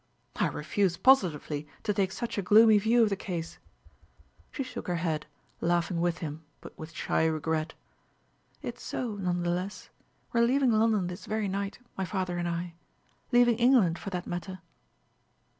"I 0.35 0.47
refuse 0.47 0.97
positively 0.97 1.67
to 1.83 1.93
take 1.93 2.11
such 2.11 2.39
a 2.39 2.41
gloomy 2.41 2.79
view 2.79 3.03
of 3.03 3.09
the 3.09 3.15
case!" 3.15 3.59
She 4.51 4.63
shook 4.63 4.87
her 4.87 4.95
head, 4.95 5.27
laughing 5.59 6.01
with 6.01 6.17
him, 6.25 6.43
but 6.59 6.75
with 6.75 6.91
shy 6.91 7.23
regret. 7.25 7.75
"It's 8.63 8.81
so, 8.81 9.13
none 9.17 9.43
the 9.43 9.51
less. 9.51 9.91
We 10.33 10.41
are 10.41 10.43
leaving 10.43 10.71
London 10.71 11.05
this 11.05 11.27
very 11.27 11.47
night, 11.47 11.77
my 11.95 12.05
father 12.05 12.39
and 12.39 12.49
I 12.49 12.73
leaving 13.31 13.57
England, 13.59 13.99
for 13.99 14.09
that 14.09 14.25
matter." 14.25 14.57